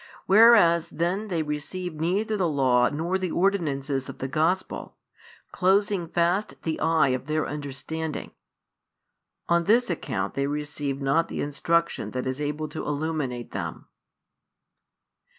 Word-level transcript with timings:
Whereas 0.25 0.87
then 0.89 1.27
they 1.27 1.43
received 1.43 2.01
neither 2.01 2.35
the 2.35 2.49
Law 2.49 2.89
nor 2.89 3.19
the 3.19 3.29
ordinances 3.29 4.09
of 4.09 4.17
the 4.17 4.27
Gospel, 4.27 4.97
closing 5.51 6.07
fast 6.07 6.55
the 6.63 6.79
eye 6.79 7.09
of 7.09 7.27
their 7.27 7.47
understanding; 7.47 8.31
on 9.47 9.65
this 9.65 9.91
account 9.91 10.33
they 10.33 10.47
receive 10.47 10.99
not 10.99 11.27
the 11.27 11.41
instruction 11.41 12.09
that 12.17 12.25
is 12.25 12.41
able 12.41 12.67
to 12.69 12.83
illuminate 12.83 13.51
them. 13.51 13.89